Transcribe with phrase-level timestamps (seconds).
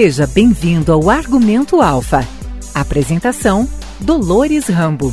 [0.00, 2.20] Seja bem-vindo ao Argumento Alfa.
[2.72, 5.12] Apresentação: Dolores Rambo.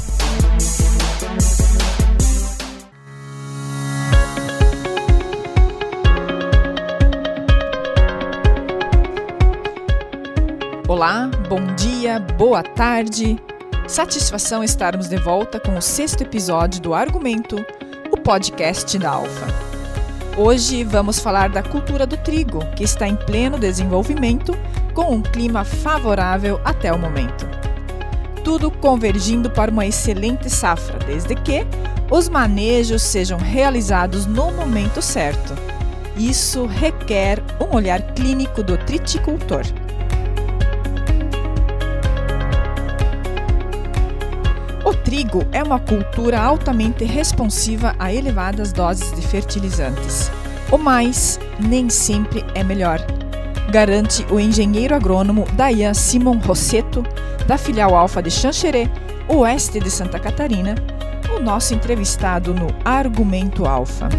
[10.87, 13.41] Olá, bom dia, boa tarde.
[13.87, 17.55] Satisfação estarmos de volta com o sexto episódio do Argumento,
[18.11, 19.64] o podcast da Alfa.
[20.37, 24.53] Hoje vamos falar da cultura do trigo, que está em pleno desenvolvimento,
[24.93, 27.47] com um clima favorável até o momento.
[28.43, 31.65] Tudo convergindo para uma excelente safra, desde que
[32.11, 35.53] os manejos sejam realizados no momento certo.
[36.17, 39.63] Isso requer um olhar clínico do triticultor.
[45.15, 50.29] Trigo é uma cultura altamente responsiva a elevadas doses de fertilizantes.
[50.69, 52.99] O mais nem sempre é melhor,
[53.71, 57.01] garante o engenheiro agrônomo Dayan Simon Rosseto,
[57.47, 58.89] da filial Alfa de Xanxerê,
[59.29, 60.75] oeste de Santa Catarina,
[61.33, 64.09] o nosso entrevistado no Argumento Alfa.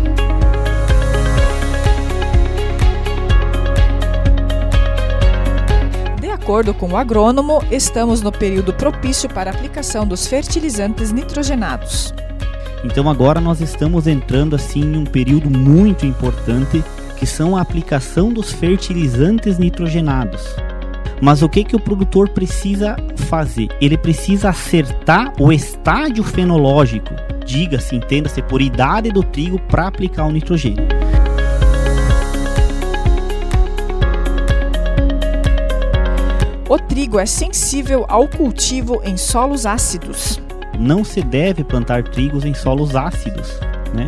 [6.47, 12.15] Acordo com o agrônomo, estamos no período propício para a aplicação dos fertilizantes nitrogenados.
[12.85, 16.85] Então agora nós estamos entrando assim em um período muito importante,
[17.17, 20.45] que são a aplicação dos fertilizantes nitrogenados.
[21.21, 22.95] Mas o que que o produtor precisa
[23.29, 23.67] fazer?
[23.81, 27.13] Ele precisa acertar o estágio fenológico,
[27.45, 30.96] diga-se, entenda-se por idade do trigo para aplicar o nitrogênio.
[36.69, 40.41] O trigo é sensível ao cultivo em solos ácidos.
[40.77, 43.61] Não se deve plantar trigos em solos ácidos,
[43.95, 44.07] né?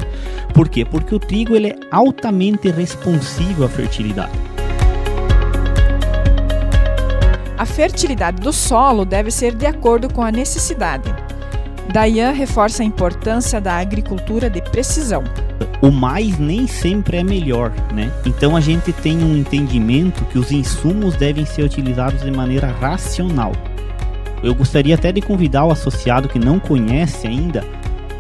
[0.53, 0.85] Por quê?
[0.85, 4.33] Porque o trigo ele é altamente responsivo à fertilidade.
[7.57, 11.15] A fertilidade do solo deve ser de acordo com a necessidade.
[11.93, 15.25] Dayan reforça a importância da agricultura de precisão
[15.81, 18.11] o mais nem sempre é melhor, né?
[18.27, 23.53] Então a gente tem um entendimento que os insumos devem ser utilizados de maneira racional.
[24.43, 27.65] Eu gostaria até de convidar o associado que não conhece ainda,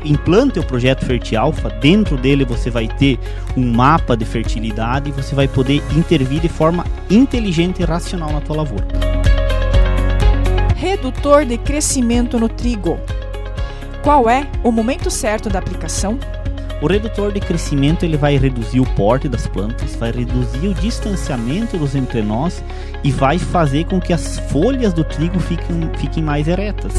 [0.05, 3.19] implante o projeto Fertialfa, dentro dele você vai ter
[3.57, 8.41] um mapa de fertilidade e você vai poder intervir de forma inteligente e racional na
[8.41, 8.87] tua lavoura.
[10.77, 12.99] Redutor de crescimento no trigo.
[14.03, 16.19] Qual é o momento certo da aplicação?
[16.81, 21.77] O redutor de crescimento ele vai reduzir o porte das plantas, vai reduzir o distanciamento
[21.77, 22.63] dos entrenós
[23.03, 26.95] e vai fazer com que as folhas do trigo fiquem, fiquem mais eretas.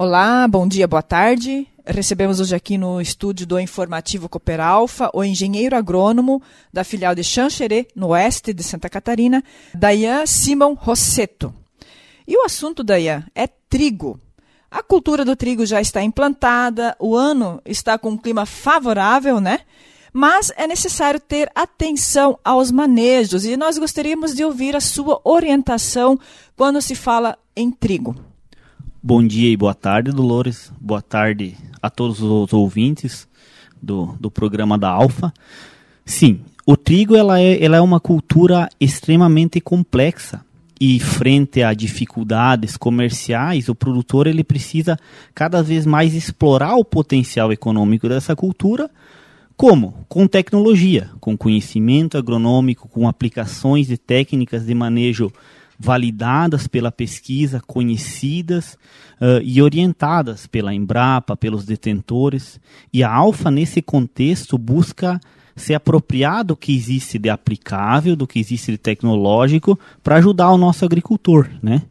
[0.00, 1.66] Olá, bom dia, boa tarde.
[1.84, 6.40] Recebemos hoje aqui no estúdio do Informativo Cooper Alfa o engenheiro agrônomo
[6.72, 9.42] da filial de Xanxerê, no oeste de Santa Catarina,
[9.74, 11.52] Dayan Simon Rosseto.
[12.28, 14.20] E o assunto, Dayan, é trigo.
[14.70, 19.62] A cultura do trigo já está implantada, o ano está com um clima favorável, né?
[20.12, 26.16] Mas é necessário ter atenção aos manejos e nós gostaríamos de ouvir a sua orientação
[26.56, 28.27] quando se fala em trigo.
[29.00, 30.72] Bom dia e boa tarde, Dolores.
[30.80, 33.28] Boa tarde a todos os ouvintes
[33.80, 35.32] do, do programa da Alfa.
[36.04, 40.44] Sim, o trigo ela é, ela é uma cultura extremamente complexa
[40.80, 44.98] e frente a dificuldades comerciais, o produtor ele precisa
[45.32, 48.90] cada vez mais explorar o potencial econômico dessa cultura.
[49.56, 49.94] Como?
[50.08, 55.32] Com tecnologia, com conhecimento agronômico, com aplicações de técnicas de manejo
[55.78, 58.76] validadas pela pesquisa, conhecidas
[59.20, 62.60] uh, e orientadas pela Embrapa, pelos detentores.
[62.92, 65.20] E a Alfa, nesse contexto, busca
[65.54, 70.58] se apropriar do que existe de aplicável, do que existe de tecnológico, para ajudar o
[70.58, 71.82] nosso agricultor, né?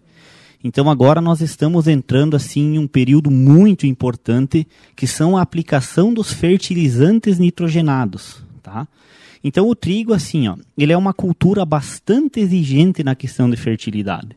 [0.63, 6.13] Então agora nós estamos entrando assim em um período muito importante, que são a aplicação
[6.13, 8.87] dos fertilizantes nitrogenados, tá?
[9.47, 14.35] Então o trigo, assim, ó, ele é uma cultura bastante exigente na questão de fertilidade.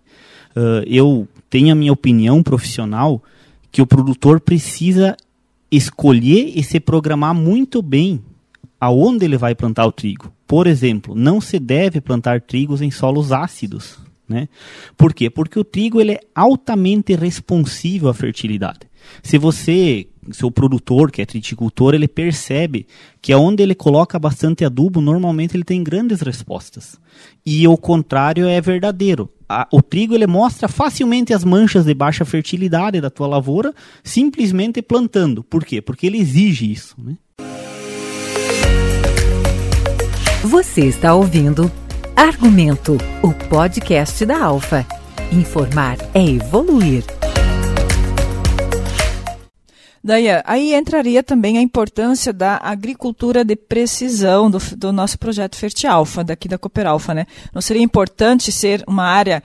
[0.54, 3.20] Uh, eu tenho a minha opinião profissional
[3.72, 5.16] que o produtor precisa
[5.70, 8.20] escolher e se programar muito bem
[8.80, 10.32] aonde ele vai plantar o trigo.
[10.46, 13.98] Por exemplo, não se deve plantar trigos em solos ácidos.
[14.28, 14.48] Né?
[14.96, 15.28] Por quê?
[15.28, 18.80] Porque o trigo ele é altamente responsivo à fertilidade.
[19.24, 22.86] Se você seu produtor, que é triticultor, ele percebe
[23.20, 26.98] que onde ele coloca bastante adubo, normalmente ele tem grandes respostas.
[27.44, 29.30] E o contrário é verdadeiro.
[29.48, 33.74] A, o trigo ele mostra facilmente as manchas de baixa fertilidade da tua lavoura,
[34.04, 35.42] simplesmente plantando.
[35.42, 35.80] Por quê?
[35.80, 36.94] Porque ele exige isso.
[36.98, 37.16] Né?
[40.44, 41.70] Você está ouvindo
[42.20, 44.86] Argumento, o podcast da Alfa.
[45.32, 47.02] Informar é evoluir.
[50.02, 56.24] Daí, aí entraria também a importância da agricultura de precisão do, do nosso projeto Fertialfa,
[56.24, 57.26] daqui da Cooperalfa, né?
[57.52, 59.42] Não seria importante ser uma área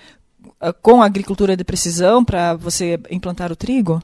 [0.62, 4.02] uh, com agricultura de precisão para você implantar o trigo?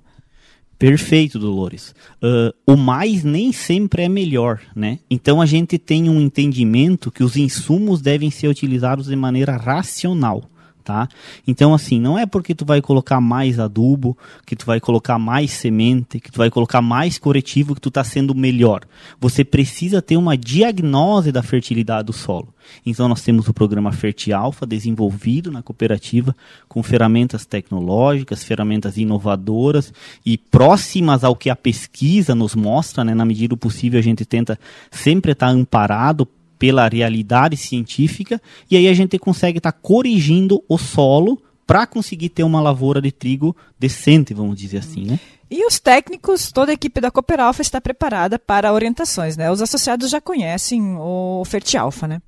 [0.77, 1.95] Perfeito, Dolores.
[2.21, 4.99] Uh, o mais nem sempre é melhor, né?
[5.09, 10.43] Então a gente tem um entendimento que os insumos devem ser utilizados de maneira racional
[10.81, 11.07] tá?
[11.47, 15.51] Então assim, não é porque tu vai colocar mais adubo, que tu vai colocar mais
[15.51, 18.81] semente, que tu vai colocar mais corretivo que tu está sendo melhor.
[19.19, 22.53] Você precisa ter uma diagnose da fertilidade do solo.
[22.85, 26.35] Então nós temos o programa Fertialfa desenvolvido na cooperativa
[26.67, 29.93] com ferramentas tecnológicas, ferramentas inovadoras
[30.25, 33.13] e próximas ao que a pesquisa nos mostra, né?
[33.13, 36.27] Na medida do possível a gente tenta sempre estar tá amparado
[36.61, 42.29] pela realidade científica e aí a gente consegue estar tá corrigindo o solo para conseguir
[42.29, 45.19] ter uma lavoura de trigo decente, vamos dizer assim, né?
[45.49, 49.49] E os técnicos, toda a equipe da Cooperalfa está preparada para orientações, né?
[49.49, 52.21] Os associados já conhecem o Fertialfa, né?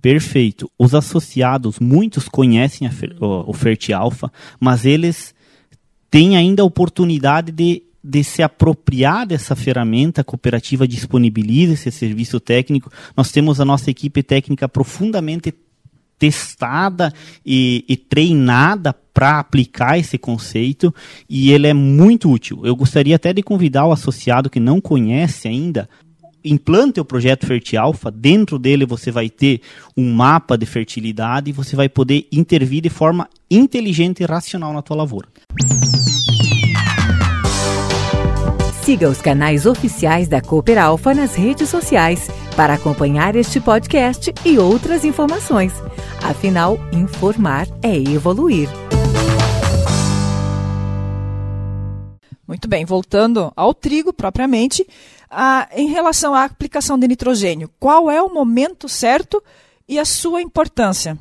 [0.00, 0.70] Perfeito.
[0.78, 2.88] Os associados, muitos conhecem
[3.20, 5.34] o, o Fertialfa, mas eles
[6.10, 12.40] têm ainda a oportunidade de de se apropriar dessa ferramenta, a cooperativa disponibiliza esse serviço
[12.40, 12.90] técnico.
[13.16, 15.54] Nós temos a nossa equipe técnica profundamente
[16.18, 17.12] testada
[17.44, 20.94] e, e treinada para aplicar esse conceito
[21.28, 22.60] e ele é muito útil.
[22.64, 25.88] Eu gostaria até de convidar o associado que não conhece ainda
[26.44, 29.60] implante o projeto Fertialfa, dentro dele você vai ter
[29.96, 34.82] um mapa de fertilidade e você vai poder intervir de forma inteligente e racional na
[34.82, 35.28] tua lavoura.
[38.90, 42.26] Siga os canais oficiais da Cooper Alfa nas redes sociais
[42.56, 45.72] para acompanhar este podcast e outras informações.
[46.20, 48.68] Afinal, informar é evoluir.
[52.48, 54.84] Muito bem, voltando ao trigo propriamente,
[55.30, 59.40] a, em relação à aplicação de nitrogênio, qual é o momento certo
[59.88, 61.16] e a sua importância?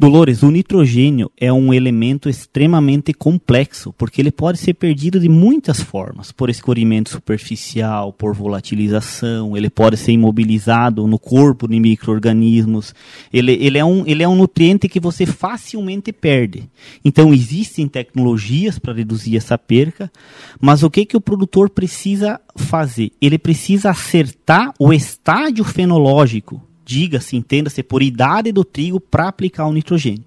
[0.00, 5.80] Dolores, o nitrogênio é um elemento extremamente complexo, porque ele pode ser perdido de muitas
[5.80, 12.94] formas, por escorrimento superficial, por volatilização, ele pode ser imobilizado no corpo de micro-organismos,
[13.32, 16.70] ele, ele, é um, ele é um nutriente que você facilmente perde.
[17.04, 20.12] Então existem tecnologias para reduzir essa perca,
[20.60, 23.10] mas o que, que o produtor precisa fazer?
[23.20, 29.72] Ele precisa acertar o estágio fenológico diga-se, entenda-se, por idade do trigo para aplicar o
[29.74, 30.24] nitrogênio.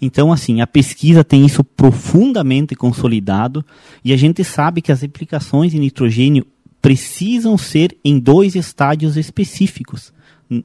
[0.00, 3.64] Então, assim, a pesquisa tem isso profundamente consolidado
[4.02, 6.46] e a gente sabe que as aplicações de nitrogênio
[6.80, 10.12] precisam ser em dois estádios específicos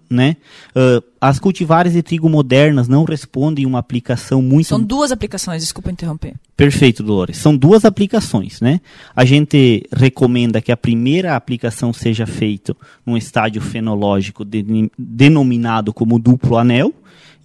[0.10, 0.38] né?
[0.76, 4.68] Uh, as cultivares de trigo modernas não respondem uma aplicação muito.
[4.68, 6.34] São duas aplicações, desculpa interromper.
[6.56, 7.38] Perfeito, Dolores.
[7.38, 8.82] São duas aplicações, né?
[9.16, 12.76] A gente recomenda que a primeira aplicação seja feita
[13.06, 16.94] num estádio fenológico de, denominado como duplo anel,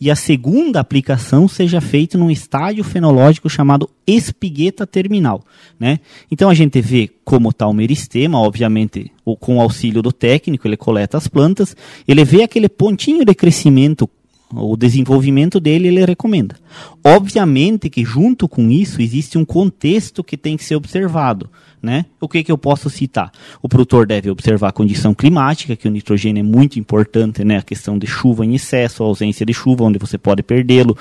[0.02, 5.44] e a segunda aplicação seja feita num estágio fenológico chamado espigueta terminal.
[5.78, 6.00] Né?
[6.28, 10.76] Então a gente vê como está o meristema, obviamente com o auxílio do técnico, ele
[10.76, 11.76] coleta as plantas,
[12.08, 14.10] ele vê aquele pontinho de crescimento
[14.54, 16.56] o desenvolvimento dele ele recomenda.
[17.02, 21.48] Obviamente que junto com isso existe um contexto que tem que ser observado.
[21.82, 22.04] Né?
[22.20, 23.32] O que, que eu posso citar?
[23.60, 27.58] O produtor deve observar a condição climática, que o nitrogênio é muito importante, né?
[27.58, 30.96] a questão de chuva em excesso, ausência de chuva, onde você pode perdê-lo,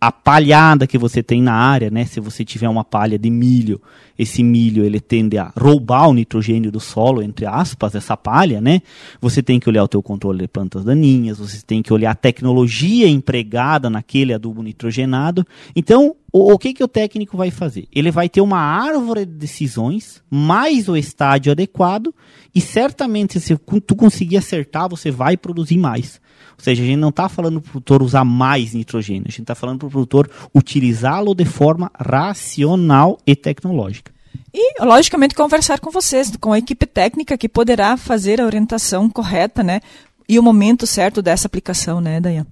[0.00, 2.04] a palhada que você tem na área, né?
[2.04, 3.80] Se você tiver uma palha de milho,
[4.18, 8.82] esse milho ele tende a roubar o nitrogênio do solo, entre aspas, essa palha, né?
[9.20, 12.14] Você tem que olhar o teu controle de plantas daninhas, você tem que olhar a
[12.14, 15.46] tecnologia empregada naquele adubo nitrogenado.
[15.74, 17.88] Então, o, o que que o técnico vai fazer?
[17.92, 22.14] Ele vai ter uma árvore de decisões, mais o estádio adequado,
[22.54, 26.20] e certamente se tu conseguir acertar, você vai produzir mais.
[26.56, 29.42] Ou seja, a gente não está falando para o produtor usar mais nitrogênio, a gente
[29.42, 34.12] está falando para o produtor utilizá-lo de forma racional e tecnológica.
[34.52, 39.62] E, logicamente, conversar com vocês, com a equipe técnica que poderá fazer a orientação correta,
[39.62, 39.80] né?
[40.28, 42.46] E o momento certo dessa aplicação, né, Dayan?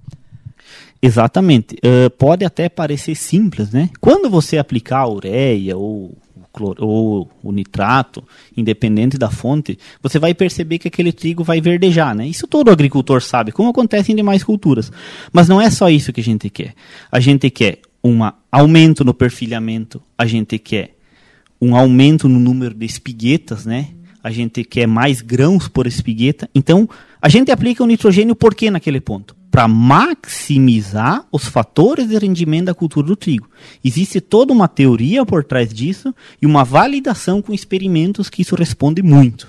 [1.01, 1.75] Exatamente.
[1.75, 3.89] Uh, pode até parecer simples, né?
[3.99, 6.15] Quando você aplicar a ureia ou
[6.61, 8.23] ou o nitrato,
[8.55, 12.27] independente da fonte, você vai perceber que aquele trigo vai verdejar, né?
[12.27, 14.91] Isso todo agricultor sabe, como acontece em demais culturas.
[15.31, 16.75] Mas não é só isso que a gente quer.
[17.11, 18.19] A gente quer um
[18.51, 20.95] aumento no perfilhamento, a gente quer
[21.59, 23.89] um aumento no número de espiguetas, né?
[24.21, 26.49] A gente quer mais grãos por espigueta.
[26.53, 26.87] Então,
[27.21, 29.35] a gente aplica o nitrogênio por quê naquele ponto?
[29.53, 33.47] Para maximizar os fatores de rendimento da cultura do trigo.
[33.85, 39.03] Existe toda uma teoria por trás disso e uma validação com experimentos que isso responde
[39.03, 39.45] muito.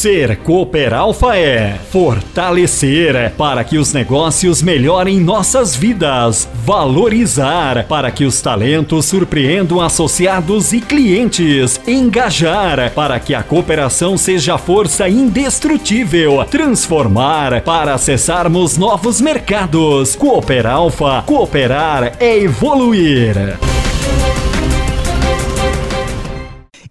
[0.00, 8.24] Ser Cooper Alpha é fortalecer para que os negócios melhorem nossas vidas, valorizar para que
[8.24, 17.60] os talentos surpreendam associados e clientes, engajar para que a cooperação seja força indestrutível, transformar
[17.60, 20.16] para acessarmos novos mercados.
[20.16, 23.36] Cooper Alpha, cooperar é evoluir.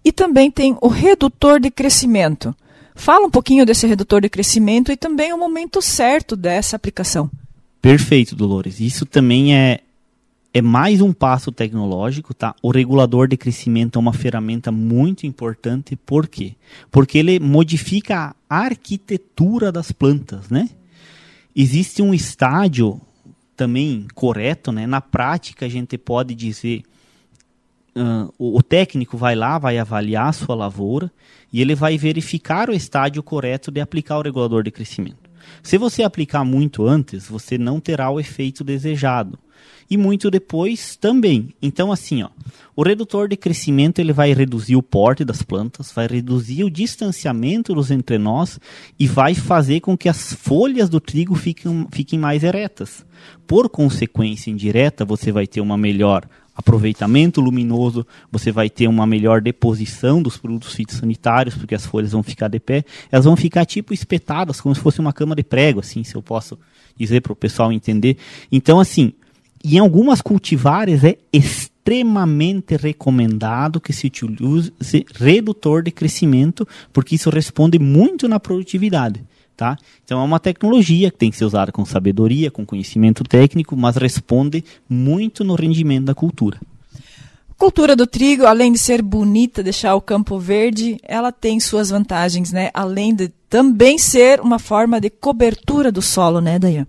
[0.06, 2.54] E também tem o redutor de crescimento.
[3.00, 7.32] Fala um pouquinho desse redutor de crescimento e também o momento certo dessa aplicação.
[7.82, 8.82] Perfeito, Dolores.
[8.82, 9.80] Isso também é,
[10.54, 12.54] é mais um passo tecnológico, tá?
[12.62, 16.56] O regulador de crescimento é uma ferramenta muito importante, por quê?
[16.92, 20.70] Porque ele modifica a arquitetura das plantas, né?
[21.56, 23.00] Existe um estágio
[23.56, 24.86] também correto, né?
[24.86, 26.84] Na prática a gente pode dizer
[28.00, 31.12] uh, o, o, técnico vai lá, vai avaliar a sua lavoura
[31.52, 35.30] e ele vai verificar o estágio correto de aplicar o regulador de crescimento.
[35.64, 39.38] Se você aplicar muito antes, você não terá o efeito desejado.
[39.90, 41.50] E muito depois também.
[41.60, 42.30] Então, assim, ó,
[42.76, 47.74] o redutor de crescimento ele vai reduzir o porte das plantas, vai reduzir o distanciamento
[47.74, 48.60] dos entrenós
[49.00, 53.04] e vai fazer com que as folhas do trigo fiquem, fiquem mais eretas.
[53.48, 56.24] Por consequência indireta, você vai ter uma melhor
[56.60, 62.22] aproveitamento luminoso, você vai ter uma melhor deposição dos produtos fitossanitários, porque as folhas vão
[62.22, 65.80] ficar de pé, elas vão ficar tipo espetadas, como se fosse uma cama de prego,
[65.80, 66.60] assim, se eu posso
[66.98, 68.18] dizer para o pessoal entender.
[68.52, 69.14] Então, assim,
[69.64, 74.74] em algumas cultivares é extremamente recomendado que se utilize
[75.16, 79.24] redutor de crescimento, porque isso responde muito na produtividade.
[79.60, 79.76] Tá?
[80.06, 83.98] Então é uma tecnologia que tem que ser usada com sabedoria, com conhecimento técnico, mas
[83.98, 86.58] responde muito no rendimento da cultura.
[87.58, 92.54] Cultura do trigo, além de ser bonita, deixar o campo verde, ela tem suas vantagens,
[92.54, 92.70] né?
[92.74, 96.88] Além de também ser uma forma de cobertura do solo, né, Dayan?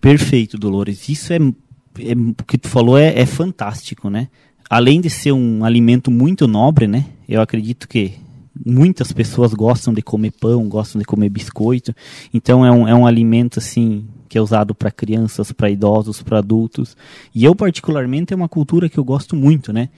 [0.00, 1.08] Perfeito, Dolores.
[1.08, 4.26] Isso é, é o que tu falou é, é fantástico, né?
[4.68, 7.06] Além de ser um alimento muito nobre, né?
[7.28, 8.14] Eu acredito que
[8.64, 11.94] muitas pessoas gostam de comer pão, gostam de comer biscoito.
[12.32, 16.38] Então é um, é um alimento assim que é usado para crianças, para idosos, para
[16.38, 16.96] adultos.
[17.34, 19.88] E eu particularmente é uma cultura que eu gosto muito, né?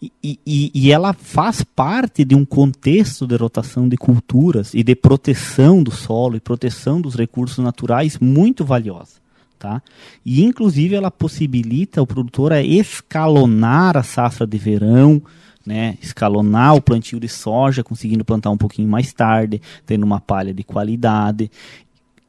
[0.00, 4.94] E, e, e ela faz parte de um contexto de rotação de culturas e de
[4.94, 9.18] proteção do solo e proteção dos recursos naturais muito valiosa.
[9.58, 9.82] Tá?
[10.24, 15.20] E inclusive ela possibilita o produtor a escalonar a safra de verão,
[15.68, 20.54] né, escalonar o plantio de soja, conseguindo plantar um pouquinho mais tarde, tendo uma palha
[20.54, 21.50] de qualidade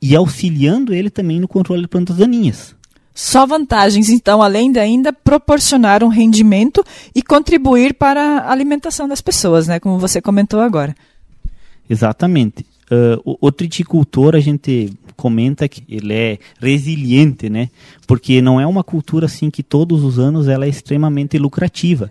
[0.02, 2.76] e auxiliando ele também no controle de plantas daninhas.
[3.16, 6.84] Só vantagens, então, além de ainda proporcionar um rendimento
[7.16, 10.94] e contribuir para a alimentação das pessoas, né, como você comentou agora.
[11.90, 12.66] Exatamente.
[12.92, 17.70] Uh, o, o triticultor, a gente comenta que ele é resiliente, né?
[18.08, 22.10] Porque não é uma cultura assim que todos os anos ela é extremamente lucrativa.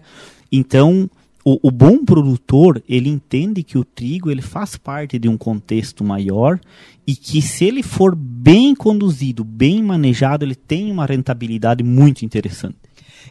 [0.51, 1.09] Então,
[1.45, 6.05] o, o, bom produtor ele entende que o trigo ele faz parte de um contexto
[6.05, 6.61] maior
[7.07, 12.77] e que se ele for bem conduzido, bem manejado, ele tem uma rentabilidade muito interessante.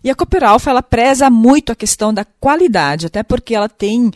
[0.03, 4.07] E a Cooper Alpha, ela preza muito a questão da qualidade, até porque ela tem
[4.07, 4.11] uh,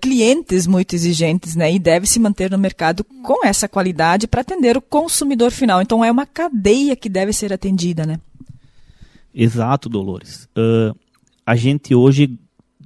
[0.00, 1.72] clientes muito exigentes, né?
[1.72, 5.80] E deve se manter no mercado com essa qualidade para atender o consumidor final.
[5.80, 8.18] Então é uma cadeia que deve ser atendida, né?
[9.34, 10.48] Exato, Dolores.
[10.56, 10.96] Uh,
[11.44, 12.38] a gente hoje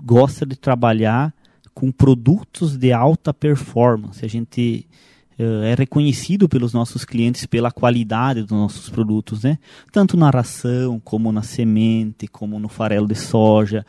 [0.02, 1.34] gosta de trabalhar
[1.74, 4.24] com produtos de alta performance.
[4.24, 4.86] A gente
[5.38, 9.58] uh, é reconhecido pelos nossos clientes pela qualidade dos nossos produtos, né?
[9.92, 13.86] Tanto na ração, como na semente, como no farelo de soja.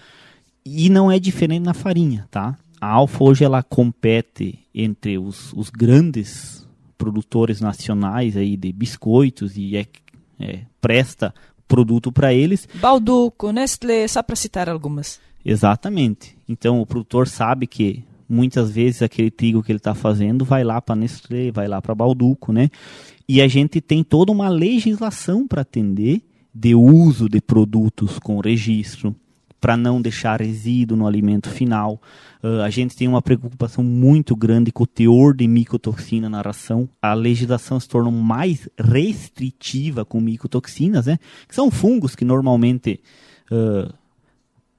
[0.66, 2.58] E não é diferente na farinha, tá?
[2.80, 9.78] A Alfa hoje ela compete entre os, os grandes produtores nacionais aí de biscoitos e
[9.78, 9.88] é,
[10.40, 11.34] é, presta
[11.68, 12.68] produto para eles.
[12.76, 15.20] Balduco, Nestlé, só para citar algumas.
[15.44, 16.38] Exatamente.
[16.48, 20.80] Então o produtor sabe que muitas vezes aquele trigo que ele está fazendo vai lá
[20.82, 22.70] para Nestlé, vai lá para Balduco, né?
[23.28, 26.22] E a gente tem toda uma legislação para atender
[26.54, 29.16] de uso de produtos com registro,
[29.62, 32.02] para não deixar resíduo no alimento final.
[32.44, 36.90] Uh, a gente tem uma preocupação muito grande com o teor de micotoxina na ração.
[37.02, 41.20] A legislação se tornou mais restritiva com micotoxinas, né?
[41.48, 43.02] Que são fungos que normalmente
[43.52, 43.94] uh,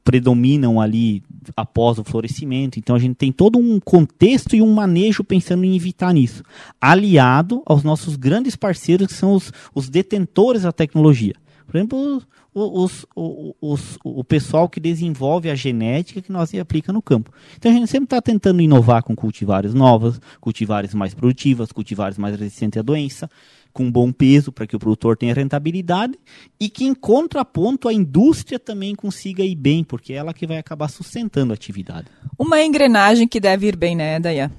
[0.04, 1.22] predominam ali
[1.56, 2.78] após o florescimento.
[2.78, 6.42] Então a gente tem todo um contexto e um manejo pensando em evitar isso,
[6.80, 11.34] aliado aos nossos grandes parceiros que são os, os detentores da tecnologia.
[11.70, 12.22] Por exemplo,
[12.52, 17.32] os, os, os, o pessoal que desenvolve a genética que nós aplica no campo.
[17.56, 22.36] Então a gente sempre está tentando inovar com cultivares novas, cultivares mais produtivas, cultivares mais
[22.36, 23.30] resistentes à doença,
[23.72, 26.18] com bom peso para que o produtor tenha rentabilidade
[26.58, 30.58] e que em contraponto a indústria também consiga ir bem, porque é ela que vai
[30.58, 32.08] acabar sustentando a atividade.
[32.36, 34.50] Uma engrenagem que deve ir bem, né, Dayan?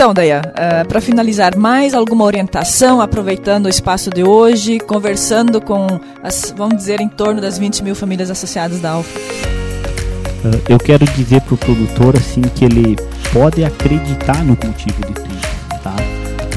[0.00, 5.60] Então, Daya, uh, eh, para finalizar, mais alguma orientação, aproveitando o espaço de hoje, conversando
[5.60, 9.18] com, as, vamos dizer, em torno das 20 mil famílias associadas da Alfa?
[9.18, 12.96] Uh, eu quero dizer para o produtor assim que ele
[13.30, 15.94] pode acreditar no cultivo de trigo, tá?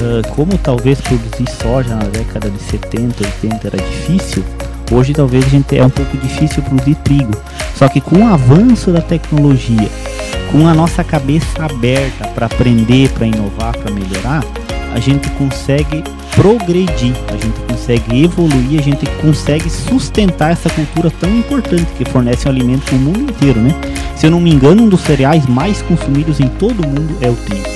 [0.00, 4.42] Uh, como talvez produzir soja na década de 70, 80 era difícil,
[4.90, 7.32] hoje talvez a gente é um pouco difícil produzir trigo.
[7.76, 9.90] Só que com o avanço da tecnologia
[10.54, 14.44] com a nossa cabeça aberta para aprender, para inovar, para melhorar,
[14.94, 16.04] a gente consegue
[16.36, 22.46] progredir, a gente consegue evoluir, a gente consegue sustentar essa cultura tão importante que fornece
[22.46, 23.70] um alimento para o mundo inteiro, né?
[24.14, 27.28] Se eu não me engano, um dos cereais mais consumidos em todo o mundo é
[27.28, 27.74] o trigo.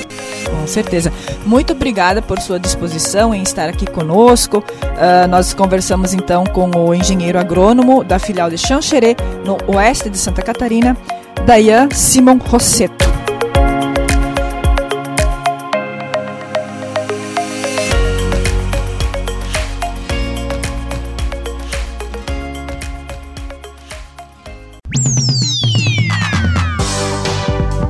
[0.48, 1.12] Com certeza.
[1.44, 4.58] Muito obrigada por sua disposição em estar aqui conosco.
[4.58, 10.16] Uh, nós conversamos então com o engenheiro agrônomo da filial de Xanxerê, no oeste de
[10.16, 10.96] Santa Catarina,
[11.48, 13.06] Dayan Simon Rosseto.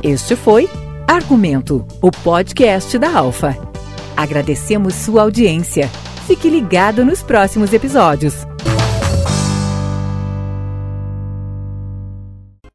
[0.01, 0.69] Este foi
[1.05, 3.57] Argumento, o podcast da Alfa.
[4.15, 5.89] Agradecemos sua audiência.
[6.25, 8.35] Fique ligado nos próximos episódios.